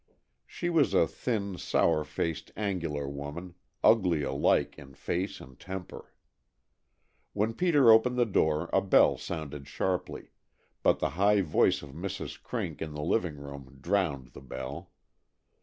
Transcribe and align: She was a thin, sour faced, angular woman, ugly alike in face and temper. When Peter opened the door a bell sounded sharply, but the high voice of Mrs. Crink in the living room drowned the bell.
She 0.47 0.71
was 0.71 0.95
a 0.95 1.05
thin, 1.05 1.59
sour 1.59 2.03
faced, 2.03 2.49
angular 2.57 3.07
woman, 3.07 3.53
ugly 3.83 4.23
alike 4.23 4.75
in 4.79 4.95
face 4.95 5.39
and 5.39 5.59
temper. 5.59 6.11
When 7.33 7.53
Peter 7.53 7.91
opened 7.91 8.17
the 8.17 8.25
door 8.25 8.67
a 8.73 8.81
bell 8.81 9.19
sounded 9.19 9.67
sharply, 9.67 10.31
but 10.81 10.97
the 10.97 11.09
high 11.09 11.41
voice 11.41 11.83
of 11.83 11.91
Mrs. 11.91 12.41
Crink 12.41 12.81
in 12.81 12.93
the 12.95 13.03
living 13.03 13.37
room 13.37 13.77
drowned 13.79 14.29
the 14.29 14.41
bell. 14.41 14.89